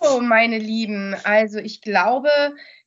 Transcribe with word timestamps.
So, 0.00 0.20
meine 0.20 0.58
Lieben, 0.58 1.14
also 1.24 1.58
ich 1.58 1.80
glaube, 1.80 2.30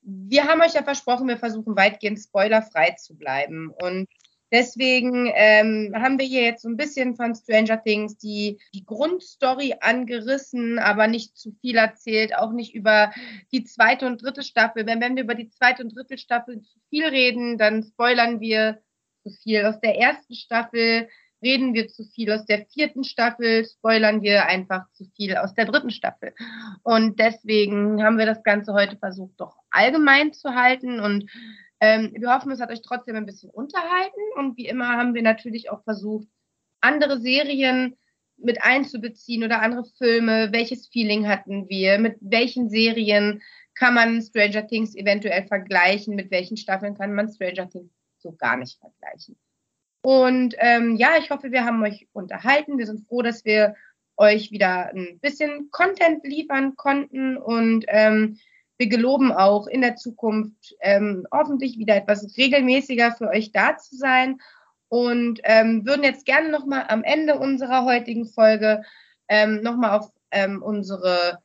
wir 0.02 0.46
haben 0.46 0.62
euch 0.62 0.74
ja 0.74 0.84
versprochen, 0.84 1.28
wir 1.28 1.38
versuchen 1.38 1.76
weitgehend 1.76 2.20
spoilerfrei 2.20 2.92
zu 2.92 3.18
bleiben. 3.18 3.70
Und 3.70 4.08
deswegen 4.52 5.32
ähm, 5.36 5.94
haben 5.96 6.18
wir 6.18 6.26
hier 6.26 6.44
jetzt 6.44 6.62
so 6.62 6.70
ein 6.70 6.78
bisschen 6.78 7.16
von 7.16 7.36
Stranger 7.36 7.82
Things 7.84 8.18
die, 8.18 8.58
die 8.74 8.86
Grundstory 8.86 9.76
angerissen, 9.82 10.80
aber 10.80 11.08
nicht 11.08 11.36
zu 11.38 11.52
viel 11.62 11.78
erzählt, 11.78 12.36
auch 12.36 12.52
nicht 12.52 12.74
über 12.74 13.12
die 13.52 13.64
zweite 13.66 14.06
und 14.08 14.22
dritte 14.22 14.44
Staffel. 14.44 14.86
Wenn, 14.86 15.02
wenn 15.02 15.16
wir 15.16 15.24
über 15.24 15.36
die 15.36 15.50
zweite 15.50 15.84
und 15.84 15.96
dritte 15.96 16.18
Staffel 16.18 16.62
zu 16.62 16.80
viel 16.90 17.06
reden, 17.06 17.58
dann 17.58 17.84
spoilern 17.84 18.40
wir 18.40 18.82
zu 19.24 19.32
viel. 19.32 19.66
Aus 19.66 19.80
der 19.82 19.98
ersten 19.98 20.36
Staffel 20.36 21.10
reden 21.42 21.74
wir 21.74 21.88
zu 21.88 22.04
viel. 22.04 22.32
Aus 22.32 22.46
der 22.46 22.66
vierten 22.66 23.04
Staffel 23.04 23.66
spoilern 23.66 24.22
wir 24.22 24.46
einfach 24.46 24.90
zu 24.92 25.06
viel 25.16 25.36
aus 25.38 25.54
der 25.54 25.66
dritten 25.66 25.92
Staffel. 25.92 26.34
Und 26.84 27.20
deswegen 27.20 28.04
haben 28.04 28.18
wir 28.18 28.26
das 28.26 28.44
Ganze 28.44 28.74
heute 28.74 28.98
versucht, 28.98 29.40
doch 29.40 29.58
allgemein 29.70 30.34
zu 30.34 30.56
halten. 30.56 31.00
Und 31.00 31.30
ähm, 31.80 32.14
wir 32.16 32.34
hoffen, 32.34 32.52
es 32.52 32.60
hat 32.60 32.72
euch 32.72 32.82
trotzdem 32.82 33.16
ein 33.16 33.26
bisschen 33.26 33.50
unterhalten. 33.50 34.22
Und 34.36 34.58
wie 34.58 34.68
immer 34.68 34.90
haben 34.90 35.14
wir 35.14 35.22
natürlich 35.22 35.70
auch 35.70 35.84
versucht, 35.84 36.28
andere 36.82 37.20
Serien 37.20 37.96
mit 38.38 38.62
einzubeziehen 38.62 39.44
oder 39.44 39.62
andere 39.62 39.86
Filme. 39.98 40.50
Welches 40.52 40.88
Feeling 40.88 41.28
hatten 41.28 41.68
wir? 41.70 42.00
Mit 42.00 42.18
welchen 42.22 42.70
Serien 42.70 43.42
kann 43.76 43.94
man 43.94 44.22
Stranger 44.22 44.66
Things 44.68 44.96
eventuell 44.96 45.46
vergleichen? 45.48 46.16
Mit 46.16 46.32
welchen 46.32 46.58
Staffeln 46.58 46.96
kann 46.96 47.14
man 47.14 47.32
Stranger 47.32 47.70
Things 47.70 47.92
so 48.20 48.32
gar 48.34 48.58
nicht 48.58 48.80
vergleichen? 48.80 49.38
Und 50.02 50.56
ähm, 50.60 50.96
ja, 50.96 51.18
ich 51.18 51.30
hoffe, 51.30 51.52
wir 51.52 51.66
haben 51.66 51.84
euch 51.84 52.08
unterhalten. 52.14 52.78
Wir 52.78 52.86
sind 52.86 53.08
froh, 53.08 53.22
dass 53.22 53.46
wir 53.46 53.76
euch 54.18 54.52
wieder 54.52 54.92
ein 54.94 55.20
bisschen 55.20 55.70
Content 55.72 56.24
liefern 56.24 56.76
konnten 56.76 57.38
und 57.38 57.86
ähm, 57.88 58.40
wir 58.78 58.88
geloben 58.88 59.32
auch 59.32 59.68
in 59.68 59.82
der 59.82 59.96
Zukunft 59.96 60.76
ähm, 60.82 61.26
hoffentlich 61.32 61.78
wieder 61.78 61.96
etwas 61.96 62.38
regelmäßiger 62.38 63.12
für 63.12 63.30
euch 63.30 63.52
da 63.52 63.78
zu 63.78 63.96
sein 63.96 64.40
und 64.90 65.40
ähm, 65.44 65.86
würden 65.86 66.04
jetzt 66.04 66.26
gerne 66.26 66.50
nochmal 66.50 66.86
am 66.88 67.04
Ende 67.04 67.38
unserer 67.38 67.86
heutigen 67.86 68.26
Folge 68.26 68.84
ähm, 69.28 69.62
nochmal 69.62 69.98
auf 69.98 70.12
ähm, 70.32 70.62
unsere, 70.62 71.40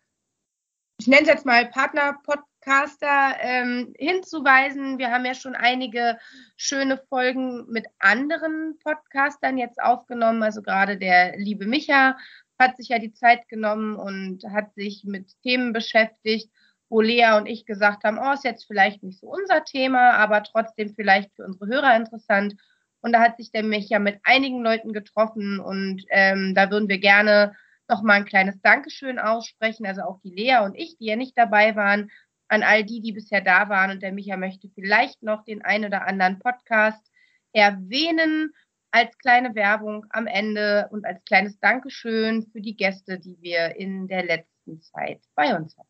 ich 0.99 1.07
nenne 1.07 1.23
es 1.23 1.29
jetzt 1.29 1.47
mal 1.47 1.67
Partner-Podcast 1.67 2.52
Podcaster 2.63 3.37
ähm, 3.41 3.93
hinzuweisen. 3.99 4.99
Wir 4.99 5.11
haben 5.11 5.25
ja 5.25 5.35
schon 5.35 5.57
einige 5.57 6.19
schöne 6.57 6.97
Folgen 7.09 7.67
mit 7.69 7.87
anderen 7.99 8.79
Podcastern 8.85 9.59
jetzt 9.59 9.83
aufgenommen. 9.83 10.43
Also 10.43 10.63
gerade 10.63 10.97
der 10.97 11.37
liebe 11.37 11.67
Micha 11.67 12.17
hat 12.59 12.77
sich 12.77 12.89
ja 12.89 13.01
die 13.01 13.13
Zeit 13.13 13.49
genommen 13.49 13.97
und 13.97 14.45
hat 14.45 14.75
sich 14.75 15.03
mit 15.05 15.33
Themen 15.43 15.73
beschäftigt, 15.73 16.51
wo 16.89 17.01
Lea 17.01 17.37
und 17.37 17.47
ich 17.47 17.67
gesagt 17.67 18.05
haben, 18.05 18.19
oh, 18.19 18.33
ist 18.33 18.45
jetzt 18.45 18.67
vielleicht 18.67 19.03
nicht 19.03 19.19
so 19.19 19.27
unser 19.27 19.65
Thema, 19.65 20.13
aber 20.13 20.45
trotzdem 20.45 20.95
vielleicht 20.95 21.35
für 21.35 21.45
unsere 21.45 21.67
Hörer 21.67 21.97
interessant. 21.97 22.55
Und 23.01 23.13
da 23.13 23.21
hat 23.21 23.39
sich 23.39 23.51
der 23.51 23.65
Micha 23.65 23.99
mit 23.99 24.21
einigen 24.23 24.63
Leuten 24.63 24.93
getroffen 24.93 25.59
und 25.59 26.05
ähm, 26.11 26.55
da 26.55 26.71
würden 26.71 26.89
wir 26.89 26.99
gerne 26.99 27.57
noch 27.89 28.03
mal 28.03 28.15
ein 28.15 28.25
kleines 28.25 28.61
Dankeschön 28.61 29.19
aussprechen. 29.19 29.85
Also 29.85 30.03
auch 30.03 30.21
die 30.21 30.31
Lea 30.31 30.59
und 30.65 30.77
ich, 30.77 30.97
die 30.99 31.07
ja 31.07 31.17
nicht 31.17 31.37
dabei 31.37 31.75
waren, 31.75 32.11
an 32.53 32.63
all 32.63 32.85
die, 32.85 33.01
die 33.01 33.13
bisher 33.13 33.41
da 33.41 33.71
waren. 33.71 33.91
Und 33.91 34.03
der 34.03 34.13
Micha 34.13 34.37
möchte 34.37 34.69
vielleicht 34.69 35.23
noch 35.23 35.43
den 35.45 35.63
ein 35.63 35.87
oder 35.87 36.07
anderen 36.07 36.39
Podcast 36.39 37.11
erwähnen 37.53 38.53
als 38.91 39.17
kleine 39.17 39.55
Werbung 39.55 40.05
am 40.11 40.27
Ende 40.27 40.87
und 40.91 41.07
als 41.07 41.25
kleines 41.25 41.59
Dankeschön 41.61 42.47
für 42.53 42.61
die 42.61 42.77
Gäste, 42.77 43.19
die 43.19 43.39
wir 43.41 43.77
in 43.77 44.07
der 44.07 44.25
letzten 44.25 44.83
Zeit 44.83 45.23
bei 45.35 45.57
uns 45.57 45.79
hatten. 45.79 45.89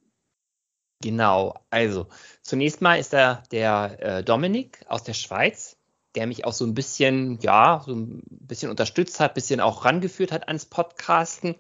Genau, 1.03 1.55
also 1.71 2.07
zunächst 2.43 2.81
mal 2.81 2.95
ist 2.95 3.13
da 3.13 3.43
der 3.51 3.97
äh, 3.99 4.23
Dominik 4.23 4.85
aus 4.87 5.03
der 5.03 5.15
Schweiz, 5.15 5.77
der 6.15 6.29
mich 6.29 6.45
auch 6.45 6.53
so 6.53 6.65
ein 6.65 6.75
bisschen, 6.75 7.41
ja, 7.41 7.83
so 7.85 7.93
ein 7.93 8.23
bisschen 8.29 8.71
unterstützt 8.71 9.19
hat, 9.19 9.33
ein 9.33 9.35
bisschen 9.35 9.59
auch 9.59 9.85
rangeführt 9.85 10.31
hat 10.31 10.47
ans 10.47 10.67
Podcasten. 10.67 11.57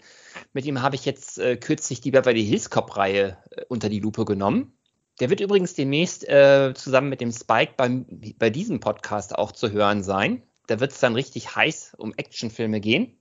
Mit 0.53 0.65
ihm 0.65 0.81
habe 0.81 0.95
ich 0.95 1.05
jetzt 1.05 1.41
äh, 1.41 1.57
kürzlich 1.57 2.01
die 2.01 2.12
Beverly 2.12 2.45
Hills 2.45 2.71
Cop 2.71 2.97
Reihe 2.97 3.37
äh, 3.51 3.65
unter 3.69 3.89
die 3.89 3.99
Lupe 3.99 4.25
genommen. 4.25 4.79
Der 5.21 5.31
wird 5.31 5.41
übrigens 5.41 5.75
demnächst 5.75 6.28
äh, 6.28 6.73
zusammen 6.75 7.09
mit 7.09 7.21
dem 7.21 7.33
Spike 7.33 7.75
beim, 7.77 8.06
bei 8.39 8.50
diesem 8.50 8.81
Podcast 8.81 9.34
auch 9.37 9.53
zu 9.53 9.71
hören 9.71 10.03
sein. 10.03 10.43
Da 10.67 10.81
wird 10.81 10.93
es 10.93 11.00
dann 11.00 11.15
richtig 11.15 11.55
heiß 11.55 11.95
um 11.99 12.15
Actionfilme 12.15 12.81
gehen. 12.81 13.19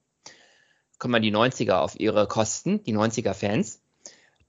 Kommen 1.00 1.14
wir 1.14 1.20
die 1.20 1.36
90er 1.36 1.80
auf 1.80 2.00
ihre 2.00 2.28
Kosten, 2.28 2.84
die 2.84 2.96
90er-Fans. 2.96 3.82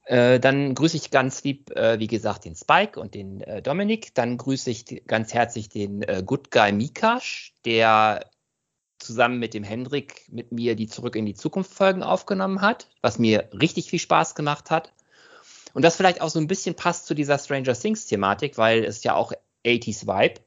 Äh, 0.04 0.40
dann 0.40 0.74
grüße 0.74 0.96
ich 0.96 1.10
ganz 1.10 1.42
lieb, 1.44 1.70
äh, 1.70 1.98
wie 1.98 2.06
gesagt, 2.06 2.44
den 2.44 2.54
Spike 2.54 2.98
und 3.00 3.14
den 3.14 3.40
äh, 3.40 3.62
Dominik. 3.62 4.14
Dann 4.14 4.36
grüße 4.36 4.70
ich 4.70 5.06
ganz 5.06 5.32
herzlich 5.32 5.68
den 5.68 6.02
äh, 6.02 6.22
Good 6.24 6.50
Guy 6.50 6.72
Mikash, 6.72 7.54
der 7.64 8.28
zusammen 8.98 9.38
mit 9.38 9.54
dem 9.54 9.64
Hendrik 9.64 10.26
mit 10.30 10.52
mir 10.52 10.76
die 10.76 10.86
Zurück 10.86 11.16
in 11.16 11.26
die 11.26 11.34
Zukunft 11.34 11.72
Folgen 11.72 12.02
aufgenommen 12.02 12.60
hat, 12.60 12.88
was 13.00 13.18
mir 13.18 13.48
richtig 13.52 13.90
viel 13.90 13.98
Spaß 13.98 14.34
gemacht 14.34 14.70
hat. 14.70 14.92
Und 15.74 15.82
das 15.82 15.96
vielleicht 15.96 16.20
auch 16.20 16.28
so 16.28 16.38
ein 16.38 16.46
bisschen 16.46 16.74
passt 16.74 17.06
zu 17.06 17.14
dieser 17.14 17.38
Stranger 17.38 17.74
Things 17.74 18.06
Thematik, 18.06 18.58
weil 18.58 18.84
es 18.84 19.02
ja 19.04 19.14
auch 19.14 19.32
80s 19.64 20.06
Vibe. 20.06 20.40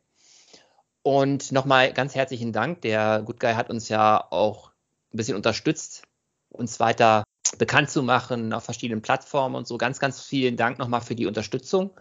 Und 1.01 1.51
nochmal 1.51 1.93
ganz 1.93 2.15
herzlichen 2.15 2.51
Dank. 2.51 2.81
Der 2.81 3.21
Good 3.23 3.39
Guy 3.39 3.53
hat 3.53 3.69
uns 3.69 3.89
ja 3.89 4.25
auch 4.31 4.71
ein 5.13 5.17
bisschen 5.17 5.35
unterstützt, 5.35 6.03
uns 6.49 6.79
weiter 6.79 7.23
bekannt 7.57 7.89
zu 7.89 8.03
machen 8.03 8.53
auf 8.53 8.63
verschiedenen 8.63 9.01
Plattformen 9.01 9.55
und 9.55 9.67
so. 9.67 9.77
Ganz, 9.77 9.99
ganz 9.99 10.21
vielen 10.21 10.57
Dank 10.57 10.79
nochmal 10.79 11.01
für 11.01 11.15
die 11.15 11.27
Unterstützung. 11.27 11.91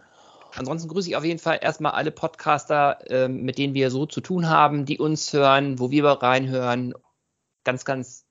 Ansonsten 0.55 0.87
grüße 0.87 1.09
ich 1.09 1.15
auf 1.15 1.23
jeden 1.23 1.39
Fall 1.39 1.59
erstmal 1.61 1.91
alle 1.91 2.11
Podcaster, 2.11 2.99
äh, 3.09 3.27
mit 3.27 3.57
denen 3.57 3.73
wir 3.73 3.91
so 3.91 4.05
zu 4.05 4.21
tun 4.21 4.49
haben, 4.49 4.85
die 4.85 4.99
uns 4.99 5.33
hören, 5.33 5.79
wo 5.79 5.91
wir 5.91 6.05
reinhören. 6.05 6.93
Ganz, 7.63 7.83
ganz 7.85 8.25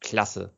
klasse. 0.00 0.52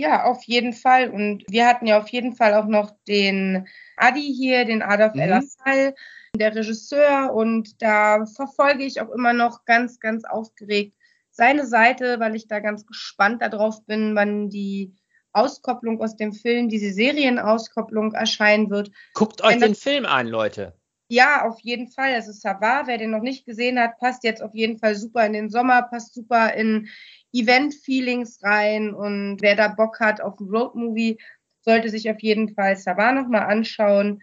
Ja, 0.00 0.24
auf 0.24 0.44
jeden 0.44 0.72
Fall. 0.72 1.10
Und 1.10 1.44
wir 1.46 1.66
hatten 1.66 1.86
ja 1.86 1.98
auf 1.98 2.08
jeden 2.08 2.34
Fall 2.34 2.54
auch 2.54 2.64
noch 2.64 2.90
den 3.06 3.68
Adi 3.98 4.22
hier, 4.34 4.64
den 4.64 4.80
Adolf 4.80 5.12
mhm. 5.12 5.42
El 5.66 5.94
der 6.34 6.54
Regisseur. 6.56 7.34
Und 7.34 7.82
da 7.82 8.24
verfolge 8.24 8.84
ich 8.84 9.02
auch 9.02 9.10
immer 9.10 9.34
noch 9.34 9.66
ganz, 9.66 10.00
ganz 10.00 10.24
aufgeregt 10.24 10.96
seine 11.30 11.66
Seite, 11.66 12.18
weil 12.18 12.34
ich 12.34 12.48
da 12.48 12.60
ganz 12.60 12.86
gespannt 12.86 13.42
darauf 13.42 13.84
bin, 13.84 14.16
wann 14.16 14.48
die 14.48 14.94
Auskopplung 15.32 16.00
aus 16.00 16.16
dem 16.16 16.32
Film, 16.32 16.70
diese 16.70 16.94
Serienauskopplung 16.94 18.14
erscheinen 18.14 18.70
wird. 18.70 18.90
Guckt 19.12 19.44
euch 19.44 19.58
den 19.58 19.74
Film 19.74 20.06
an, 20.06 20.28
Leute. 20.28 20.72
Ja, 21.08 21.46
auf 21.46 21.60
jeden 21.60 21.88
Fall. 21.88 22.14
Es 22.14 22.26
ist 22.26 22.40
Savar. 22.40 22.86
Wer 22.86 22.96
den 22.96 23.10
noch 23.10 23.20
nicht 23.20 23.44
gesehen 23.44 23.78
hat, 23.78 23.98
passt 23.98 24.24
jetzt 24.24 24.42
auf 24.42 24.54
jeden 24.54 24.78
Fall 24.78 24.94
super 24.94 25.26
in 25.26 25.34
den 25.34 25.50
Sommer, 25.50 25.82
passt 25.82 26.14
super 26.14 26.54
in 26.54 26.88
Event-Feelings 27.32 28.42
rein 28.42 28.94
und 28.94 29.38
wer 29.40 29.56
da 29.56 29.68
Bock 29.68 30.00
hat 30.00 30.20
auf 30.20 30.38
ein 30.40 30.48
Roadmovie, 30.48 31.18
sollte 31.62 31.88
sich 31.88 32.10
auf 32.10 32.20
jeden 32.20 32.54
Fall 32.54 32.76
Savar 32.76 33.12
nochmal 33.12 33.42
anschauen. 33.42 34.22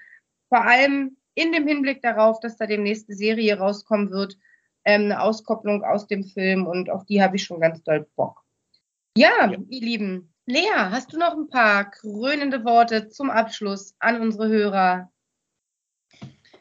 Vor 0.50 0.64
allem 0.64 1.18
in 1.36 1.52
dem 1.52 1.68
Hinblick 1.68 2.02
darauf, 2.02 2.40
dass 2.40 2.58
da 2.58 2.66
demnächst 2.66 3.08
eine 3.08 3.16
Serie 3.16 3.58
rauskommen 3.58 4.10
wird, 4.10 4.38
ähm, 4.86 5.04
eine 5.04 5.22
Auskopplung 5.22 5.84
aus 5.84 6.08
dem 6.08 6.24
Film 6.24 6.66
und 6.66 6.90
auf 6.90 7.06
die 7.06 7.22
habe 7.22 7.36
ich 7.36 7.44
schon 7.44 7.60
ganz 7.60 7.84
doll 7.84 8.08
Bock. 8.16 8.44
Ja, 9.18 9.52
ja, 9.52 9.58
ihr 9.70 9.82
Lieben, 9.82 10.34
Lea, 10.46 10.72
hast 10.74 11.14
du 11.14 11.18
noch 11.18 11.34
ein 11.34 11.50
paar 11.50 11.92
krönende 11.92 12.64
Worte 12.64 13.10
zum 13.10 13.30
Abschluss 13.30 13.96
an 14.00 14.22
unsere 14.22 14.48
Hörer? 14.48 15.12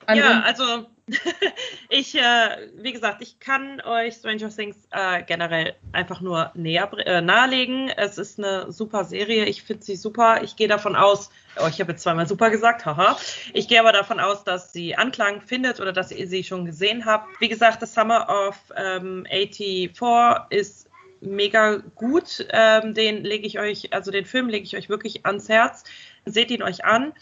An 0.07 0.19
ja, 0.19 0.41
also 0.43 0.87
ich, 1.89 2.17
äh, 2.17 2.69
wie 2.75 2.93
gesagt, 2.93 3.23
ich 3.23 3.39
kann 3.39 3.81
euch 3.81 4.15
Stranger 4.15 4.51
Things 4.51 4.77
äh, 4.91 5.23
generell 5.23 5.77
einfach 5.93 6.21
nur 6.21 6.51
näher, 6.55 6.91
äh, 7.07 7.21
nahelegen. 7.21 7.89
Es 7.91 8.19
ist 8.19 8.39
eine 8.39 8.73
super 8.73 9.05
Serie. 9.05 9.45
Ich 9.45 9.63
finde 9.63 9.85
sie 9.85 9.95
super. 9.95 10.43
Ich 10.43 10.57
gehe 10.57 10.67
davon 10.67 10.97
aus, 10.97 11.31
oh, 11.63 11.69
ich 11.69 11.81
habe 11.81 11.93
jetzt 11.93 12.03
zweimal 12.03 12.27
super 12.27 12.51
gesagt, 12.51 12.87
haha. 12.87 13.17
Ich 13.53 13.69
gehe 13.69 13.79
aber 13.79 13.93
davon 13.93 14.19
aus, 14.19 14.43
dass 14.43 14.73
sie 14.73 14.97
Anklang 14.97 15.43
findet 15.43 15.79
oder 15.79 15.93
dass 15.93 16.11
ihr 16.11 16.27
sie 16.27 16.43
schon 16.43 16.65
gesehen 16.65 17.05
habt. 17.07 17.41
Wie 17.41 17.49
gesagt, 17.49 17.81
The 17.81 17.87
Summer 17.87 18.29
of 18.29 18.57
ähm, 18.77 19.25
84 19.31 20.51
ist 20.51 20.91
mega 21.21 21.77
gut. 21.95 22.47
Ähm, 22.51 22.95
den 22.95 23.23
lege 23.23 23.47
ich 23.47 23.61
euch, 23.61 23.93
also 23.93 24.11
den 24.11 24.25
Film 24.25 24.49
lege 24.49 24.65
ich 24.65 24.77
euch 24.77 24.89
wirklich 24.89 25.25
ans 25.25 25.49
Herz. 25.49 25.85
Seht 26.25 26.51
ihn 26.51 26.65
euch 26.65 26.85
an. 26.85 27.13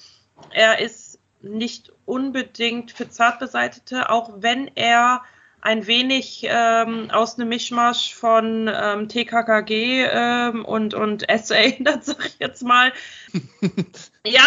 Er 0.51 0.81
ist 0.81 1.21
nicht 1.45 1.93
unbedingt 2.05 2.91
für 2.93 3.09
Zartbeseitete, 3.09 4.11
auch 4.11 4.31
wenn 4.37 4.71
er 4.75 5.23
ein 5.61 5.87
wenig 5.87 6.47
ähm, 6.49 7.11
aus 7.11 7.39
einem 7.39 7.49
Mischmasch 7.49 8.15
von 8.15 8.71
ähm, 8.73 9.09
TKKG 9.09 10.05
ähm, 10.11 10.65
und, 10.65 10.93
und 10.93 11.29
S 11.29 11.51
erinnert, 11.51 12.05
sag 12.05 12.27
ich 12.27 12.39
jetzt 12.39 12.63
mal. 12.63 12.93
ja, 14.27 14.47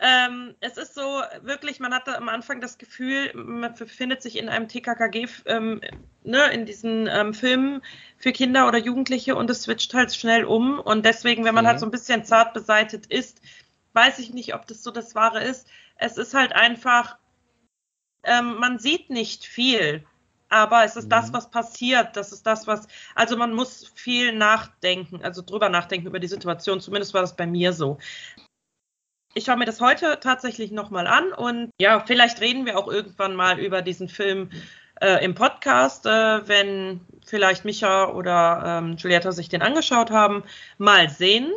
ähm, 0.00 0.54
es 0.60 0.78
ist 0.78 0.94
so 0.94 1.22
wirklich, 1.42 1.80
man 1.80 1.94
hatte 1.94 2.16
am 2.16 2.30
Anfang 2.30 2.62
das 2.62 2.78
Gefühl, 2.78 3.30
man 3.34 3.74
befindet 3.74 4.22
sich 4.22 4.38
in 4.38 4.48
einem 4.48 4.68
TKKG, 4.68 5.28
ähm, 5.44 5.82
ne, 6.24 6.50
in 6.52 6.64
diesen 6.64 7.08
ähm, 7.08 7.34
Filmen 7.34 7.82
für 8.16 8.32
Kinder 8.32 8.66
oder 8.66 8.78
Jugendliche 8.78 9.36
und 9.36 9.50
es 9.50 9.62
switcht 9.62 9.92
halt 9.92 10.14
schnell 10.14 10.44
um. 10.44 10.80
Und 10.80 11.04
deswegen, 11.04 11.44
wenn 11.44 11.54
man 11.54 11.66
halt 11.66 11.76
mhm. 11.76 11.80
halt 11.80 11.80
so 11.80 11.86
ein 11.86 11.92
bisschen 11.92 12.24
zart 12.24 12.54
beseitet 12.54 13.06
ist, 13.06 13.42
weiß 13.92 14.18
ich 14.18 14.32
nicht, 14.32 14.54
ob 14.54 14.66
das 14.66 14.82
so 14.82 14.90
das 14.90 15.14
Wahre 15.14 15.44
ist. 15.44 15.68
Es 16.02 16.18
ist 16.18 16.34
halt 16.34 16.52
einfach, 16.52 17.16
ähm, 18.24 18.56
man 18.58 18.80
sieht 18.80 19.08
nicht 19.08 19.44
viel, 19.44 20.04
aber 20.48 20.84
es 20.84 20.96
ist 20.96 21.04
mhm. 21.04 21.10
das, 21.10 21.32
was 21.32 21.50
passiert. 21.50 22.16
Das 22.16 22.32
ist 22.32 22.44
das, 22.44 22.66
was, 22.66 22.88
also 23.14 23.36
man 23.36 23.54
muss 23.54 23.90
viel 23.94 24.32
nachdenken, 24.32 25.22
also 25.22 25.42
drüber 25.42 25.68
nachdenken 25.68 26.08
über 26.08 26.18
die 26.18 26.28
Situation. 26.28 26.80
Zumindest 26.80 27.14
war 27.14 27.20
das 27.20 27.36
bei 27.36 27.46
mir 27.46 27.72
so. 27.72 27.98
Ich 29.34 29.44
schaue 29.44 29.56
mir 29.56 29.64
das 29.64 29.80
heute 29.80 30.18
tatsächlich 30.20 30.72
nochmal 30.72 31.06
an 31.06 31.32
und 31.32 31.70
ja, 31.80 32.04
vielleicht 32.04 32.40
reden 32.40 32.66
wir 32.66 32.78
auch 32.78 32.88
irgendwann 32.88 33.34
mal 33.34 33.58
über 33.58 33.80
diesen 33.80 34.08
Film 34.08 34.50
äh, 35.00 35.24
im 35.24 35.34
Podcast, 35.34 36.04
äh, 36.04 36.46
wenn 36.48 37.00
vielleicht 37.24 37.64
Micha 37.64 38.10
oder 38.10 38.62
ähm, 38.66 38.96
Julietta 38.96 39.32
sich 39.32 39.48
den 39.48 39.62
angeschaut 39.62 40.10
haben. 40.10 40.42
Mal 40.78 41.08
sehen. 41.08 41.52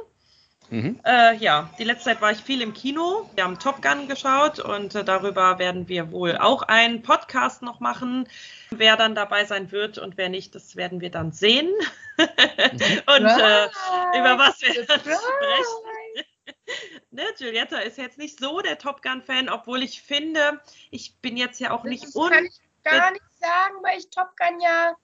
Mhm. 0.70 1.00
Äh, 1.06 1.36
ja, 1.38 1.70
die 1.78 1.84
letzte 1.84 2.06
Zeit 2.06 2.22
war 2.22 2.32
ich 2.32 2.40
viel 2.40 2.62
im 2.62 2.74
Kino. 2.74 3.30
Wir 3.36 3.44
haben 3.44 3.60
Top 3.60 3.82
Gun 3.82 4.08
geschaut 4.08 4.60
und 4.60 4.96
äh, 4.96 5.04
darüber 5.04 5.60
werden 5.60 5.88
wir 5.88 6.12
wohl 6.12 6.38
auch 6.38 6.64
einen 6.64 7.02
Podcast 7.02 7.62
noch 7.62 7.80
machen. 7.80 8.28
Wer 8.72 8.98
dann 8.98 9.16
dabei 9.16 9.46
sein 9.46 9.72
wird 9.72 9.98
und 9.98 10.18
wer 10.18 10.30
nicht, 10.30 10.56
das 10.56 10.76
werden 10.76 11.02
wir 11.02 11.12
dann 11.12 11.32
sehen. 11.32 11.72
und 12.18 13.26
äh, 13.26 13.68
über 14.18 14.38
was 14.38 14.62
wir 14.62 14.86
dann 14.86 15.00
sprechen. 15.00 15.86
ne, 17.12 17.24
Giulietta 17.38 17.80
ist 17.80 17.98
jetzt 17.98 18.18
nicht 18.18 18.40
so 18.40 18.62
der 18.62 18.78
Top 18.78 19.02
Gun-Fan, 19.02 19.50
obwohl 19.50 19.84
ich 19.84 20.02
finde, 20.02 20.62
ich 20.92 21.16
bin 21.18 21.38
jetzt 21.38 21.60
ja 21.60 21.72
auch 21.72 21.84
das 21.84 21.90
nicht 21.90 22.16
un. 22.16 22.30
Kann 22.30 22.46
ich 22.46 22.60
gar 22.84 23.12
nicht 23.12 23.26
sagen, 23.40 23.76
weil 23.84 24.00
ich 24.00 24.10
Top 24.10 24.36
Gun 24.38 24.60
ja. 24.60 24.96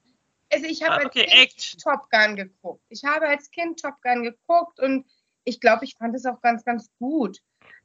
Also 0.54 0.66
ich 0.66 0.84
habe 0.84 1.04
ah, 1.04 1.06
okay, 1.06 1.22
als 1.22 1.56
Kind 1.56 1.82
Top 1.82 2.10
Gun 2.10 2.36
geguckt. 2.36 2.84
Ich 2.90 3.04
habe 3.06 3.28
als 3.28 3.50
Kind 3.52 3.80
Top 3.80 4.02
Gun 4.02 4.24
geguckt 4.24 4.80
und 4.82 5.06
ich 5.44 5.60
glaube, 5.60 5.86
ich 5.86 5.96
fand 5.98 6.16
es 6.16 6.26
auch 6.26 6.42
ganz, 6.42 6.64
ganz 6.64 6.90
gut. 7.00 7.40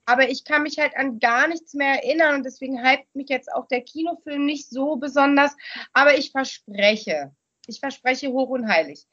Aber 0.04 0.28
ich 0.28 0.44
kann 0.44 0.62
mich 0.62 0.78
halt 0.78 0.96
an 0.96 1.18
gar 1.18 1.48
nichts 1.48 1.74
mehr 1.74 2.02
erinnern 2.02 2.36
und 2.36 2.44
deswegen 2.44 2.84
hypt 2.84 3.14
mich 3.14 3.28
jetzt 3.28 3.52
auch 3.52 3.66
der 3.66 3.82
Kinofilm 3.82 4.44
nicht 4.44 4.70
so 4.70 4.96
besonders. 4.96 5.56
Aber 5.92 6.16
ich 6.16 6.30
verspreche, 6.30 7.34
ich 7.66 7.80
verspreche 7.80 8.28
hoch 8.28 8.50
und 8.50 8.68
heilig, 8.68 9.06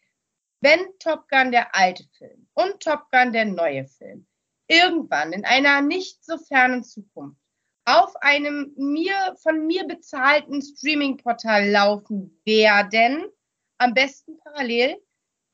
wenn 0.62 0.80
Top 1.00 1.28
Gun 1.30 1.52
der 1.52 1.76
alte 1.76 2.04
Film 2.18 2.48
und 2.54 2.80
Top 2.80 3.10
Gun 3.12 3.34
der 3.34 3.46
neue 3.46 3.86
Film 3.86 4.28
irgendwann 4.68 5.34
in 5.34 5.46
einer 5.46 5.82
nicht 5.82 6.24
so 6.24 6.38
fernen 6.38 6.84
Zukunft 6.84 7.44
auf 7.86 8.16
einem 8.22 8.74
mir 8.78 9.36
von 9.42 9.66
mir 9.66 9.86
bezahlten 9.86 10.62
Streaming-Portal 10.62 11.70
laufen 11.70 12.40
werden, 12.46 13.30
am 13.78 13.94
besten 13.94 14.38
parallel, 14.38 15.02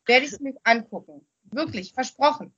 werde 0.05 0.25
ich 0.25 0.33
es 0.33 0.39
mir 0.39 0.55
angucken. 0.63 1.27
Wirklich, 1.43 1.93
versprochen. 1.93 2.53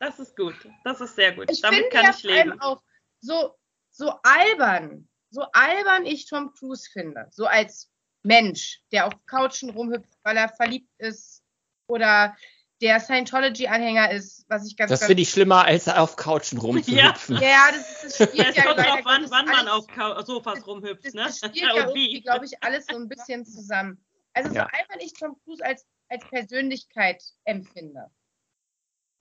Das 0.00 0.18
ist 0.18 0.34
gut. 0.34 0.56
Das 0.82 1.00
ist 1.00 1.14
sehr 1.14 1.32
gut. 1.32 1.50
Ich 1.50 1.60
Damit 1.60 1.90
kann 1.90 2.04
ja 2.04 2.10
ich 2.10 2.22
leben. 2.22 2.60
Auch 2.60 2.82
so, 3.20 3.54
so 3.90 4.14
albern, 4.22 5.08
so 5.28 5.42
albern 5.52 6.06
ich 6.06 6.26
Tom 6.26 6.52
Cruise 6.54 6.88
finde, 6.90 7.28
so 7.30 7.44
als 7.44 7.90
Mensch, 8.22 8.80
der 8.92 9.06
auf 9.06 9.14
Couchen 9.26 9.70
rumhüpft, 9.70 10.10
weil 10.22 10.38
er 10.38 10.48
verliebt 10.48 10.90
ist 10.98 11.42
oder 11.86 12.34
der 12.80 12.98
Scientology-Anhänger 12.98 14.10
ist, 14.10 14.46
was 14.48 14.66
ich 14.66 14.74
ganz 14.74 14.88
Das 14.88 15.04
finde 15.04 15.22
ich 15.22 15.28
schlimmer, 15.28 15.66
als 15.66 15.86
auf 15.86 16.16
Couchen 16.16 16.58
rumzuhüpfen. 16.58 17.36
Ja, 17.36 17.42
ja 17.42 17.68
das, 17.72 18.04
ist, 18.04 18.20
das 18.20 18.28
spielt 18.30 18.56
ja, 18.56 18.64
kommt 18.64 18.78
drauf 18.78 19.06
an, 19.06 19.26
wann 19.30 19.46
man 19.46 19.68
auf 19.68 19.84
Sofas 20.26 20.66
rumhüpft. 20.66 21.04
Das, 21.04 21.12
ne? 21.12 21.24
das 21.24 21.36
spielt 21.36 21.56
ja 21.56 21.74
irgendwie, 21.74 22.22
glaube 22.22 22.46
ich, 22.46 22.62
alles 22.62 22.86
so 22.86 22.96
ein 22.96 23.06
bisschen 23.06 23.44
zusammen. 23.44 24.02
Also 24.32 24.54
ja. 24.54 24.62
so 24.62 24.78
einfach 24.78 25.04
ich 25.04 25.12
Tom 25.12 25.36
Cruise 25.44 25.62
als, 25.62 25.84
als 26.08 26.24
Persönlichkeit 26.30 27.22
empfinde 27.44 28.10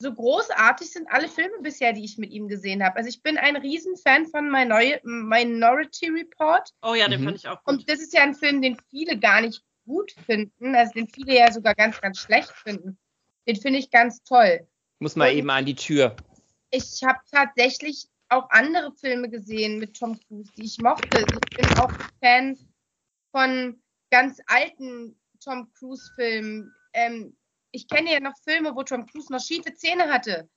so 0.01 0.13
großartig 0.13 0.92
sind 0.92 1.07
alle 1.12 1.28
Filme 1.28 1.62
bisher, 1.62 1.92
die 1.92 2.06
ich 2.06 2.18
mit 2.18 2.31
ihm 2.31 2.48
gesehen 2.48 2.84
habe. 2.84 2.96
Also 2.96 3.10
ich 3.10 3.22
bin 3.22 3.38
ein 3.38 3.57
Riesenfan 3.57 4.28
von 4.28 4.50
Minority 4.50 6.07
Report. 6.07 6.74
Oh 6.81 6.94
ja, 6.94 7.07
den 7.10 7.22
mhm. 7.22 7.25
fand 7.25 7.38
ich 7.38 7.48
auch 7.48 7.62
gut. 7.63 7.74
Und 7.74 7.90
das 7.90 8.00
ist 8.00 8.13
ja 8.13 8.24
ein 8.24 8.34
Film, 8.34 8.62
den 8.62 8.78
viele 8.90 9.19
gar 9.19 9.42
nicht 9.42 9.62
gut 9.86 10.12
finden, 10.25 10.75
also 10.75 10.94
den 10.94 11.10
viele 11.10 11.36
ja 11.36 11.51
sogar 11.51 11.75
ganz, 11.75 12.00
ganz 12.00 12.19
schlecht 12.19 12.51
finden. 12.51 12.98
Den 13.48 13.57
finde 13.57 13.80
ich 13.80 13.92
ganz 13.92 14.24
toll. 14.24 14.66
Muss 15.00 15.16
mal 15.16 15.31
Und 15.31 15.38
eben 15.38 15.50
an 15.50 15.66
die 15.66 15.75
Tür. 15.75 16.16
Ich 16.72 17.02
habe 17.04 17.19
tatsächlich 17.30 18.07
auch 18.30 18.50
andere 18.52 18.94
Filme 18.94 19.30
gesehen 19.30 19.80
mit 19.80 19.98
Tom 19.98 20.18
Cruise, 20.28 20.52
die 20.56 20.66
ich 20.66 20.78
mochte. 20.80 21.19
Ich 21.19 21.57
bin 21.57 21.78
auch 21.80 21.92
Fan 22.22 22.57
von 23.31 23.81
ganz 24.12 24.40
alten 24.48 25.19
Tom 25.44 25.72
Cruise-Filmen. 25.74 26.74
Ähm, 26.94 27.36
ich 27.71 27.88
kenne 27.88 28.13
ja 28.13 28.19
noch 28.19 28.36
Filme, 28.44 28.75
wo 28.75 28.83
Tom 28.83 29.06
Cruise 29.06 29.31
noch 29.31 29.42
schiefe 29.42 29.74
Zähne 29.74 30.10
hatte. 30.10 30.50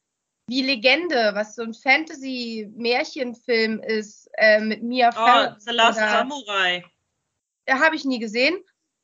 Wie 0.49 0.63
Legende, 0.63 1.31
was 1.35 1.55
so 1.55 1.63
ein 1.63 1.75
Fantasy-Märchenfilm 1.75 3.81
ist, 3.81 4.29
äh, 4.39 4.61
mit 4.61 4.83
Mia 4.83 5.11
oh, 5.11 5.13
Farrow. 5.13 5.53
Oh, 5.55 5.59
The 5.59 5.71
Last 5.71 5.99
oder, 5.99 6.11
Samurai. 6.11 6.85
Da 7.67 7.79
habe 7.79 7.95
ich 7.97 8.05
nie 8.05 8.19
gesehen. 8.19 8.59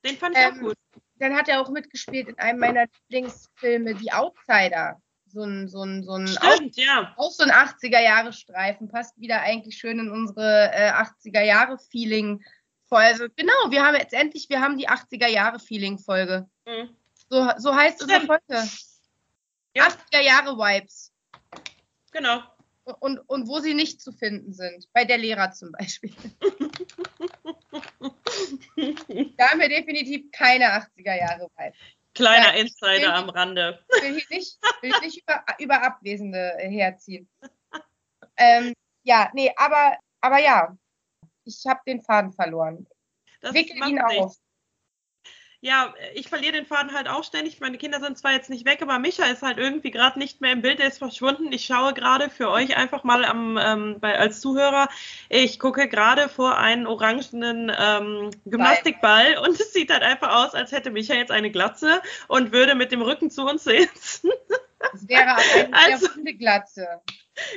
Den 0.04 0.16
fand 0.16 0.36
ich 0.36 0.42
ähm, 0.42 0.54
auch 0.54 0.60
gut. 0.60 0.74
Dann 1.16 1.36
hat 1.36 1.48
er 1.48 1.60
auch 1.60 1.70
mitgespielt 1.70 2.28
in 2.28 2.38
einem 2.38 2.58
meiner 2.58 2.86
Lieblingsfilme, 2.86 3.94
Die 3.94 4.12
Outsider. 4.12 5.00
So 5.26 5.42
ein, 5.42 5.68
so 5.68 5.84
ein, 5.84 6.02
so 6.02 6.12
ein 6.12 6.26
Stimmt, 6.26 6.78
auch, 6.78 6.82
ja. 6.82 7.14
auch 7.16 7.30
so 7.30 7.44
ein 7.44 7.50
80er-Jahre-Streifen. 7.50 8.88
Passt 8.88 9.20
wieder 9.20 9.42
eigentlich 9.42 9.76
schön 9.76 9.98
in 9.98 10.10
unsere 10.10 10.72
äh, 10.72 10.90
80er-Jahre-Feeling. 10.90 12.42
Also 12.90 13.26
genau, 13.36 13.70
wir 13.70 13.84
haben 13.84 13.96
jetzt 13.96 14.14
endlich, 14.14 14.48
wir 14.48 14.60
haben 14.60 14.78
die 14.78 14.88
80er-Jahre-Feeling-Folge. 14.88 16.48
Mhm. 16.66 16.96
So, 17.30 17.50
so 17.58 17.74
heißt 17.74 18.00
unsere 18.02 18.20
Folge. 18.22 18.68
Ja. 19.74 19.88
80er 19.88 20.20
Jahre 20.20 20.56
Vibes. 20.56 21.12
Genau. 22.10 22.42
Und, 23.00 23.18
und 23.28 23.48
wo 23.48 23.60
sie 23.60 23.74
nicht 23.74 24.00
zu 24.00 24.12
finden 24.12 24.54
sind. 24.54 24.88
Bei 24.92 25.04
der 25.04 25.18
Lehrer 25.18 25.52
zum 25.52 25.72
Beispiel. 25.72 26.14
da 29.36 29.50
haben 29.50 29.60
wir 29.60 29.68
definitiv 29.68 30.30
keine 30.32 30.64
80er 30.64 31.18
Jahre 31.18 31.50
Vibes. 31.56 31.78
Kleiner 32.14 32.54
ja, 32.54 32.60
Insider 32.60 32.98
will, 32.98 33.10
am 33.10 33.28
Rande. 33.28 33.84
Will 34.00 34.16
ich 34.16 34.30
nicht, 34.30 34.58
will 34.80 34.90
ich 34.90 35.00
nicht 35.02 35.22
über, 35.22 35.44
über 35.58 35.82
Abwesende 35.82 36.56
herziehen. 36.58 37.28
Ähm, 38.36 38.72
ja, 39.02 39.30
nee, 39.34 39.52
aber, 39.56 39.98
aber 40.20 40.38
ja, 40.38 40.76
ich 41.44 41.64
habe 41.66 41.80
den 41.86 42.02
Faden 42.02 42.32
verloren. 42.32 42.86
Das 43.40 43.54
Wickel 43.54 43.76
ihn 43.88 44.00
auf 44.00 44.36
ja, 45.60 45.92
ich 46.14 46.28
verliere 46.28 46.52
den 46.52 46.66
Faden 46.66 46.94
halt 46.94 47.08
auch 47.08 47.24
ständig. 47.24 47.58
Meine 47.60 47.78
Kinder 47.78 47.98
sind 47.98 48.16
zwar 48.16 48.32
jetzt 48.32 48.48
nicht 48.48 48.64
weg, 48.64 48.80
aber 48.80 49.00
Micha 49.00 49.24
ist 49.24 49.42
halt 49.42 49.58
irgendwie 49.58 49.90
gerade 49.90 50.18
nicht 50.18 50.40
mehr 50.40 50.52
im 50.52 50.62
Bild, 50.62 50.78
der 50.78 50.86
ist 50.86 50.98
verschwunden. 50.98 51.50
Ich 51.52 51.64
schaue 51.64 51.94
gerade 51.94 52.30
für 52.30 52.48
euch 52.48 52.76
einfach 52.76 53.02
mal 53.02 53.24
am, 53.24 53.58
ähm, 53.60 53.96
bei, 53.98 54.16
als 54.16 54.40
Zuhörer. 54.40 54.88
Ich 55.28 55.58
gucke 55.58 55.88
gerade 55.88 56.28
vor 56.28 56.58
einen 56.58 56.86
orangenen 56.86 57.72
ähm, 57.76 58.30
Gymnastikball 58.44 59.34
Ball. 59.34 59.48
und 59.48 59.60
es 59.60 59.72
sieht 59.72 59.90
halt 59.90 60.02
einfach 60.02 60.44
aus, 60.44 60.54
als 60.54 60.70
hätte 60.70 60.92
Micha 60.92 61.14
jetzt 61.14 61.32
eine 61.32 61.50
Glatze 61.50 62.02
und 62.28 62.52
würde 62.52 62.76
mit 62.76 62.92
dem 62.92 63.02
Rücken 63.02 63.30
zu 63.30 63.44
uns 63.44 63.64
sitzen. 63.64 64.30
Das 64.78 65.08
wäre 65.08 65.34
eine 65.34 65.72
also, 65.72 66.08
Glatze. 66.38 66.86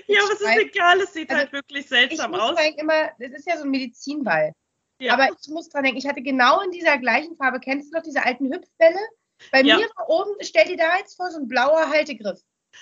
Ja, 0.08 0.22
aber 0.24 0.34
es 0.34 0.42
ist 0.42 0.58
egal, 0.58 1.02
es 1.02 1.14
sieht 1.14 1.30
also, 1.30 1.40
halt 1.40 1.54
wirklich 1.54 1.88
seltsam 1.88 2.34
aus. 2.34 2.58
Immer, 2.78 3.12
das 3.20 3.32
ist 3.32 3.48
ja 3.48 3.58
so 3.58 3.64
ein 3.64 3.70
Medizinball. 3.70 4.54
Ja. 5.02 5.14
Aber 5.14 5.30
ich 5.30 5.48
muss 5.48 5.68
dran 5.68 5.84
denken, 5.84 5.98
ich 5.98 6.08
hatte 6.08 6.22
genau 6.22 6.62
in 6.62 6.70
dieser 6.70 7.00
gleichen 7.00 7.36
Farbe, 7.36 7.60
kennst 7.60 7.92
du 7.92 7.98
noch 7.98 8.04
diese 8.04 8.24
alten 8.24 8.54
Hüpfbälle? 8.54 9.00
Bei 9.52 9.62
ja. 9.62 9.78
mir 9.78 9.90
war 9.96 10.08
oben, 10.10 10.36
stell 10.42 10.66
dir 10.66 10.78
da 10.78 10.96
jetzt 10.98 11.16
vor, 11.16 11.32
so 11.32 11.40
ein 11.40 11.48
blauer 11.48 11.90
Haltegriff. 11.90 12.40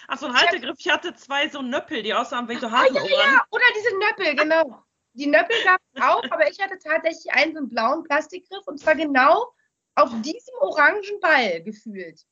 Ach, 0.09 0.17
so 0.17 0.25
ein 0.25 0.33
Haltegriff. 0.33 0.75
Ich 0.79 0.89
hatte 0.91 1.15
zwei 1.15 1.47
so 1.47 1.61
Nöppel, 1.61 2.03
die 2.03 2.13
aussahen 2.13 2.49
wie 2.49 2.57
so 2.57 2.69
Hasenohren. 2.69 3.07
Ah, 3.07 3.09
ja, 3.09 3.31
ja, 3.31 3.45
oder 3.49 3.63
diese 3.73 3.97
Nöppel, 3.97 4.35
genau. 4.35 4.83
Die 5.13 5.27
Nöppel 5.27 5.55
gab 5.63 5.79
es 5.93 6.01
auch, 6.03 6.23
aber 6.29 6.51
ich 6.51 6.59
hatte 6.59 6.77
tatsächlich 6.77 7.31
einen 7.31 7.53
so 7.53 7.59
einen 7.59 7.69
blauen 7.69 8.03
Plastikgriff 8.03 8.67
und 8.67 8.79
zwar 8.79 8.95
genau 8.95 9.53
auf 9.95 10.09
diesem 10.21 10.55
orangen 10.59 11.21
Ball 11.21 11.63
gefühlt. 11.63 12.25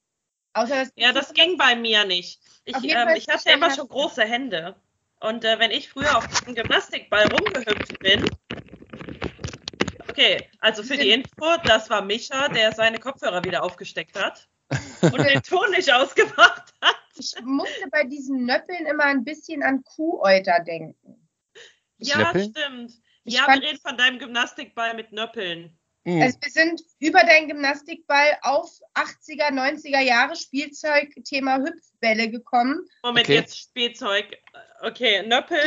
Außer, 0.51 0.89
ja, 0.95 1.13
das 1.13 1.33
ging 1.33 1.57
bei 1.57 1.77
mir 1.77 2.03
nicht. 2.03 2.41
Ich, 2.65 2.75
ähm, 2.83 3.07
ich 3.15 3.29
hatte 3.29 3.51
immer 3.51 3.71
schon 3.71 3.87
große 3.87 4.23
Hände. 4.23 4.75
Und 5.21 5.45
äh, 5.45 5.59
wenn 5.59 5.71
ich 5.71 5.89
früher 5.89 6.17
auf 6.17 6.27
diesem 6.27 6.55
Gymnastikball 6.55 7.27
rumgehüpft 7.31 7.99
bin, 7.99 8.29
Okay, 10.17 10.49
also 10.61 10.81
für 10.81 10.97
die 10.97 11.11
Info, 11.11 11.57
das 11.63 11.91
war 11.91 12.01
Micha, 12.01 12.49
der 12.49 12.71
seine 12.71 12.97
Kopfhörer 12.97 13.43
wieder 13.43 13.61
aufgesteckt 13.61 14.17
hat 14.17 14.49
und 15.01 15.19
den 15.19 15.43
Ton 15.43 15.69
nicht 15.69 15.93
ausgemacht 15.93 16.73
hat. 16.81 16.97
Ich 17.15 17.35
musste 17.43 17.87
bei 17.91 18.03
diesen 18.03 18.47
Nöppeln 18.47 18.87
immer 18.87 19.03
ein 19.03 19.23
bisschen 19.23 19.61
an 19.61 19.83
Kuhäuter 19.83 20.59
denken. 20.61 21.29
Ja, 21.99 22.17
Nöppeln? 22.17 22.51
stimmt. 22.51 22.93
Ich 23.25 23.35
ja, 23.35 23.45
wir 23.45 23.61
reden 23.61 23.79
von 23.79 23.95
deinem 23.95 24.17
Gymnastikball 24.17 24.95
mit 24.95 25.11
Nöppeln. 25.11 25.77
Mhm. 26.03 26.23
Also 26.23 26.39
wir 26.41 26.51
sind 26.51 26.81
über 26.97 27.19
deinen 27.19 27.49
Gymnastikball 27.49 28.39
auf 28.41 28.71
80er, 28.95 29.51
90er 29.51 29.99
Jahre 29.99 30.35
Spielzeug, 30.35 31.13
Thema 31.25 31.59
Hüpfbälle 31.59 32.31
gekommen. 32.31 32.87
Moment, 33.03 33.27
okay. 33.27 33.35
jetzt 33.35 33.59
Spielzeug. 33.59 34.35
Okay, 34.81 35.21
Nöppel, 35.27 35.59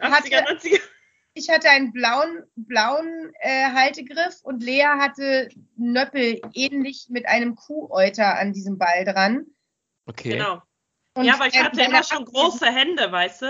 80er, 0.00 0.46
90er 0.46 0.80
ich 1.36 1.50
hatte 1.50 1.68
einen 1.68 1.92
blauen, 1.92 2.44
blauen 2.56 3.30
äh, 3.40 3.70
Haltegriff 3.70 4.40
und 4.42 4.62
Lea 4.62 4.86
hatte 4.98 5.50
Nöppel 5.76 6.40
ähnlich 6.54 7.08
mit 7.10 7.26
einem 7.26 7.54
Kuhäuter 7.54 8.38
an 8.38 8.54
diesem 8.54 8.78
Ball 8.78 9.04
dran. 9.04 9.44
Okay. 10.06 10.30
Genau. 10.30 10.62
Und 11.14 11.26
ja, 11.26 11.34
aber 11.34 11.46
ich 11.46 11.62
hatte 11.62 11.82
immer 11.82 12.02
schon 12.02 12.24
große 12.24 12.66
Hände, 12.66 13.12
weißt 13.12 13.42
du? 13.42 13.46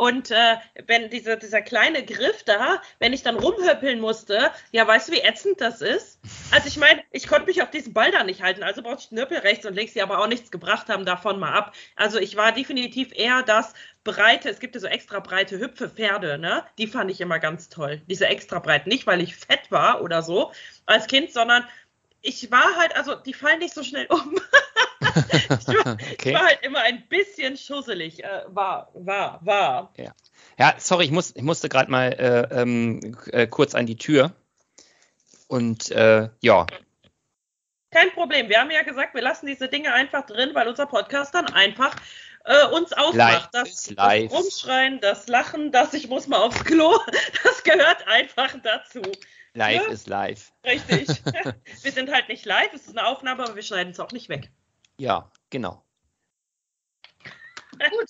Und 0.00 0.30
äh, 0.30 0.56
wenn 0.86 1.10
diese, 1.10 1.36
dieser 1.36 1.60
kleine 1.60 2.02
Griff 2.02 2.42
da, 2.44 2.80
wenn 3.00 3.12
ich 3.12 3.22
dann 3.22 3.36
rumhöppeln 3.36 4.00
musste, 4.00 4.50
ja, 4.72 4.86
weißt 4.86 5.08
du, 5.08 5.12
wie 5.12 5.20
ätzend 5.20 5.60
das 5.60 5.82
ist? 5.82 6.18
Also 6.50 6.68
ich 6.68 6.78
meine, 6.78 7.02
ich 7.10 7.26
konnte 7.28 7.44
mich 7.44 7.60
auf 7.60 7.70
diesen 7.70 7.92
Ball 7.92 8.10
da 8.10 8.24
nicht 8.24 8.42
halten, 8.42 8.62
also 8.62 8.80
brauchte 8.80 9.02
ich 9.02 9.08
Knöppel 9.10 9.36
rechts 9.40 9.66
und 9.66 9.74
links, 9.74 9.92
die 9.92 10.00
aber 10.00 10.20
auch 10.20 10.26
nichts 10.26 10.50
gebracht 10.50 10.88
haben, 10.88 11.04
davon 11.04 11.38
mal 11.38 11.52
ab. 11.52 11.74
Also 11.96 12.18
ich 12.18 12.34
war 12.34 12.52
definitiv 12.52 13.12
eher 13.14 13.42
das 13.42 13.74
breite, 14.02 14.48
es 14.48 14.58
gibt 14.58 14.74
ja 14.74 14.80
so 14.80 14.86
extra 14.86 15.20
breite 15.20 15.60
Hüpfepferde, 15.60 16.38
ne? 16.38 16.64
Die 16.78 16.86
fand 16.86 17.10
ich 17.10 17.20
immer 17.20 17.38
ganz 17.38 17.68
toll. 17.68 18.00
Diese 18.08 18.26
extra 18.26 18.58
breit, 18.58 18.86
nicht 18.86 19.06
weil 19.06 19.20
ich 19.20 19.36
fett 19.36 19.70
war 19.70 20.00
oder 20.00 20.22
so 20.22 20.50
als 20.86 21.08
Kind, 21.08 21.30
sondern 21.30 21.66
ich 22.22 22.50
war 22.50 22.76
halt, 22.76 22.96
also 22.96 23.14
die 23.14 23.34
fallen 23.34 23.58
nicht 23.58 23.74
so 23.74 23.82
schnell 23.82 24.06
um. 24.06 24.36
ich, 25.32 25.48
war, 25.50 25.92
okay. 26.12 26.16
ich, 26.24 26.34
war, 26.34 26.46
halt 26.46 26.62
immer 26.62 26.80
ein 26.80 27.06
bisschen 27.08 27.56
schusselig. 27.56 28.22
Äh, 28.22 28.42
war, 28.48 28.90
war, 28.94 29.40
war. 29.44 29.92
Ja, 29.96 30.12
ja 30.58 30.74
sorry, 30.78 31.04
ich, 31.04 31.10
muss, 31.10 31.34
ich 31.34 31.42
musste 31.42 31.68
gerade 31.68 31.90
mal 31.90 32.12
äh, 32.12 32.60
ähm, 32.60 33.16
äh, 33.32 33.46
kurz 33.46 33.74
an 33.74 33.86
die 33.86 33.96
Tür. 33.96 34.32
Und 35.48 35.90
äh, 35.90 36.28
ja. 36.40 36.66
Kein 37.90 38.12
Problem. 38.12 38.48
Wir 38.48 38.60
haben 38.60 38.70
ja 38.70 38.82
gesagt, 38.82 39.14
wir 39.14 39.22
lassen 39.22 39.46
diese 39.46 39.68
Dinge 39.68 39.92
einfach 39.92 40.24
drin, 40.24 40.50
weil 40.54 40.68
unser 40.68 40.86
Podcast 40.86 41.34
dann 41.34 41.46
einfach 41.46 41.96
äh, 42.44 42.66
uns 42.66 42.92
ausmacht. 42.92 43.50
Das, 43.52 43.92
das 43.96 44.30
Rumschreien, 44.30 45.00
das 45.00 45.26
Lachen, 45.26 45.72
das 45.72 45.92
ich 45.94 46.08
muss 46.08 46.28
mal 46.28 46.38
aufs 46.38 46.64
Klo, 46.64 46.98
das 47.42 47.62
gehört 47.64 48.06
einfach 48.06 48.54
dazu. 48.62 49.02
Live 49.54 49.86
ja? 49.86 49.92
ist 49.92 50.08
live. 50.08 50.52
Richtig. 50.64 51.08
wir 51.82 51.92
sind 51.92 52.10
halt 52.10 52.28
nicht 52.28 52.44
live, 52.44 52.72
es 52.72 52.86
ist 52.86 52.96
eine 52.96 53.06
Aufnahme, 53.06 53.42
aber 53.44 53.56
wir 53.56 53.62
schneiden 53.62 53.92
es 53.92 54.00
auch 54.00 54.12
nicht 54.12 54.28
weg. 54.28 54.50
Ja, 54.98 55.30
genau. 55.50 55.84
Gut. 57.72 58.06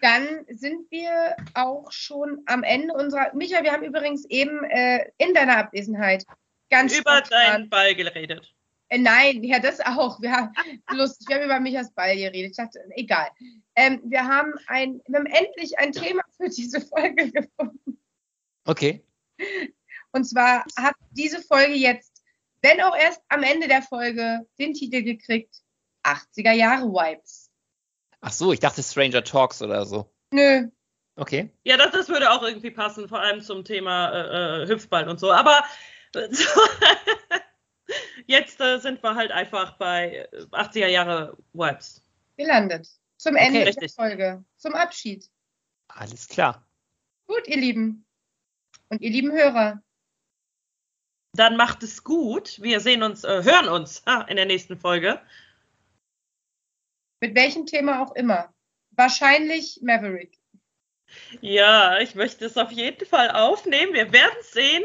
Dann 0.00 0.44
sind 0.48 0.90
wir 0.90 1.36
auch 1.54 1.90
schon 1.92 2.42
am 2.46 2.62
Ende 2.62 2.94
unserer. 2.94 3.32
Micha, 3.34 3.62
wir 3.62 3.72
haben 3.72 3.84
übrigens 3.84 4.24
eben 4.26 4.64
äh, 4.64 5.10
in 5.18 5.34
deiner 5.34 5.58
Abwesenheit 5.58 6.24
ganz 6.70 6.98
über 6.98 7.20
deinen 7.20 7.68
Ball 7.68 7.94
geredet. 7.94 8.52
Äh, 8.88 8.98
nein, 8.98 9.42
ja, 9.44 9.58
das 9.58 9.80
auch. 9.80 10.20
Wir 10.20 10.32
haben 10.32 10.52
lustig, 10.92 11.28
wir 11.28 11.36
haben 11.36 11.44
über 11.44 11.60
Michas 11.60 11.92
Ball 11.92 12.16
geredet. 12.16 12.50
Ich 12.50 12.56
dachte, 12.56 12.80
egal. 12.96 13.28
Ähm, 13.74 14.00
wir 14.04 14.26
haben 14.26 14.52
ein, 14.66 15.00
wir 15.06 15.18
haben 15.18 15.26
endlich 15.26 15.78
ein 15.78 15.92
Thema 15.92 16.22
für 16.36 16.48
diese 16.48 16.80
Folge 16.80 17.30
gefunden. 17.32 17.98
Okay. 18.64 19.04
Und 20.12 20.24
zwar 20.24 20.64
hat 20.78 20.94
diese 21.10 21.42
Folge 21.42 21.74
jetzt, 21.74 22.22
wenn 22.62 22.80
auch 22.80 22.96
erst 22.96 23.20
am 23.28 23.42
Ende 23.42 23.68
der 23.68 23.82
Folge, 23.82 24.46
den 24.58 24.74
Titel 24.74 25.02
gekriegt 25.02 25.56
80er 26.04 26.52
Jahre 26.52 26.84
Vibes. 26.86 27.50
Ach 28.20 28.32
so, 28.32 28.52
ich 28.52 28.60
dachte 28.60 28.82
Stranger 28.82 29.24
Talks 29.24 29.62
oder 29.62 29.84
so. 29.84 30.12
Nö. 30.30 30.68
Okay. 31.16 31.50
Ja, 31.64 31.76
das, 31.76 31.92
das 31.92 32.08
würde 32.08 32.30
auch 32.30 32.42
irgendwie 32.42 32.70
passen, 32.70 33.08
vor 33.08 33.20
allem 33.20 33.40
zum 33.42 33.64
Thema 33.64 34.10
äh, 34.10 34.62
äh 34.62 34.68
Hüpfball 34.68 35.08
und 35.08 35.18
so. 35.18 35.32
Aber 35.32 35.64
so, 36.30 36.60
jetzt 38.26 38.60
äh, 38.60 38.78
sind 38.78 39.02
wir 39.02 39.14
halt 39.14 39.30
einfach 39.30 39.76
bei 39.76 40.28
80er 40.32 40.86
Jahre 40.86 41.36
Vibes. 41.52 42.02
Gelandet. 42.36 42.88
Zum 43.18 43.36
Ende 43.36 43.62
okay, 43.62 43.72
der 43.72 43.88
Folge. 43.88 44.44
Zum 44.56 44.74
Abschied. 44.74 45.28
Alles 45.88 46.28
klar. 46.28 46.66
Gut, 47.26 47.46
ihr 47.46 47.58
Lieben. 47.58 48.06
Und 48.88 49.00
ihr 49.00 49.10
lieben 49.10 49.32
Hörer. 49.32 49.82
Dann 51.34 51.56
macht 51.56 51.82
es 51.82 52.04
gut. 52.04 52.60
Wir 52.62 52.80
sehen 52.80 53.02
uns, 53.02 53.24
äh, 53.24 53.42
hören 53.42 53.68
uns 53.68 54.02
ah, 54.06 54.22
in 54.22 54.36
der 54.36 54.46
nächsten 54.46 54.78
Folge. 54.78 55.20
Mit 57.20 57.34
welchem 57.34 57.66
Thema 57.66 58.02
auch 58.02 58.14
immer. 58.14 58.52
Wahrscheinlich 58.90 59.80
Maverick. 59.82 60.38
Ja, 61.40 61.98
ich 61.98 62.14
möchte 62.14 62.44
es 62.44 62.56
auf 62.56 62.70
jeden 62.70 63.06
Fall 63.06 63.30
aufnehmen. 63.30 63.94
Wir 63.94 64.12
werden 64.12 64.36
es 64.40 64.52
sehen. 64.52 64.82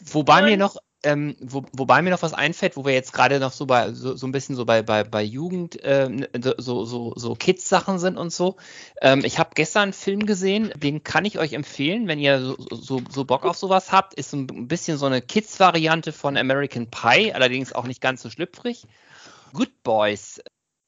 Wobei 0.00 0.40
Und 0.40 0.44
mir 0.46 0.56
noch, 0.56 0.76
ähm, 1.02 1.36
wo, 1.40 1.64
wobei 1.72 2.02
mir 2.02 2.10
noch 2.10 2.22
was 2.22 2.34
einfällt, 2.34 2.76
wo 2.76 2.84
wir 2.84 2.92
jetzt 2.92 3.12
gerade 3.12 3.40
noch 3.40 3.52
so 3.52 3.66
bei 3.66 3.92
so, 3.92 4.16
so 4.16 4.26
ein 4.26 4.32
bisschen 4.32 4.56
so 4.56 4.64
bei 4.64 4.82
bei, 4.82 5.04
bei 5.04 5.22
Jugend 5.22 5.78
ähm, 5.82 6.26
so 6.58 6.84
so 6.84 7.14
so 7.16 7.34
Kids-Sachen 7.34 7.98
sind 7.98 8.18
und 8.18 8.32
so. 8.32 8.56
Ähm, 9.00 9.24
ich 9.24 9.38
habe 9.38 9.50
gestern 9.54 9.84
einen 9.84 9.92
Film 9.92 10.26
gesehen, 10.26 10.72
den 10.76 11.02
kann 11.02 11.24
ich 11.24 11.38
euch 11.38 11.54
empfehlen, 11.54 12.06
wenn 12.06 12.18
ihr 12.18 12.40
so, 12.40 12.56
so, 12.70 13.00
so 13.08 13.24
Bock 13.24 13.46
auf 13.46 13.56
sowas 13.56 13.92
habt. 13.92 14.14
Ist 14.14 14.32
ein 14.34 14.68
bisschen 14.68 14.98
so 14.98 15.06
eine 15.06 15.22
Kids-Variante 15.22 16.12
von 16.12 16.36
American 16.36 16.88
Pie, 16.88 17.32
allerdings 17.32 17.72
auch 17.72 17.86
nicht 17.86 18.00
ganz 18.00 18.22
so 18.22 18.30
schlüpfrig. 18.30 18.86
Good 19.52 19.82
Boys 19.82 20.40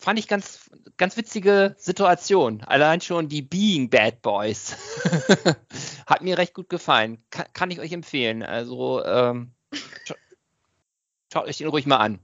fand 0.03 0.19
ich 0.19 0.29
ganz, 0.29 0.71
ganz 0.97 1.17
witzige 1.17 1.77
Situation. 1.79 2.63
Allein 2.67 3.01
schon 3.01 3.29
die 3.29 3.43
Being 3.43 3.89
Bad 3.89 4.21
Boys. 4.21 4.77
Hat 6.07 6.23
mir 6.23 6.37
recht 6.37 6.55
gut 6.55 6.69
gefallen. 6.69 7.25
Kann, 7.31 7.47
kann 7.53 7.71
ich 7.71 7.81
euch 7.81 7.93
empfehlen. 7.93 8.43
Also 8.43 9.05
ähm, 9.05 9.53
schaut 11.33 11.47
euch 11.47 11.59
den 11.59 11.69
ruhig 11.69 11.87
mal 11.87 11.99
an. 11.99 12.19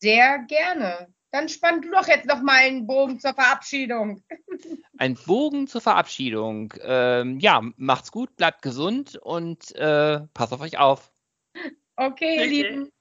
Sehr 0.00 0.38
gerne. 0.48 1.12
Dann 1.30 1.48
spann 1.48 1.82
du 1.82 1.90
doch 1.90 2.06
jetzt 2.06 2.26
noch 2.26 2.42
mal 2.42 2.58
einen 2.58 2.86
Bogen 2.86 3.18
zur 3.18 3.34
Verabschiedung. 3.34 4.22
Ein 4.98 5.16
Bogen 5.16 5.66
zur 5.66 5.80
Verabschiedung. 5.80 6.72
Ähm, 6.80 7.40
ja, 7.40 7.60
macht's 7.76 8.12
gut, 8.12 8.36
bleibt 8.36 8.62
gesund 8.62 9.16
und 9.16 9.74
äh, 9.74 10.20
passt 10.32 10.52
auf 10.52 10.60
euch 10.60 10.78
auf. 10.78 11.12
Okay, 11.96 12.36
ihr 12.36 12.46
Lieben. 12.46 12.92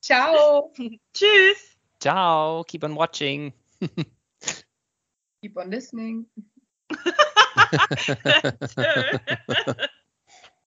Ciao. 0.00 0.72
Tschüss. 1.14 1.76
Ciao. 2.00 2.64
Keep 2.64 2.82
on 2.82 2.96
watching. 2.96 3.52
Keep 5.40 5.56
on 5.56 5.70
listening. 5.70 6.28